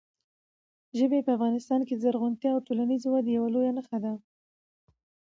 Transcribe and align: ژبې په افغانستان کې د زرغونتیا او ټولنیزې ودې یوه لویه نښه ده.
ژبې 0.97 1.19
په 1.23 1.31
افغانستان 1.37 1.81
کې 1.87 1.93
د 1.95 2.01
زرغونتیا 2.05 2.49
او 2.53 2.65
ټولنیزې 2.67 3.07
ودې 3.11 3.31
یوه 3.37 3.49
لویه 3.53 3.71
نښه 3.77 3.97
ده. 4.03 4.13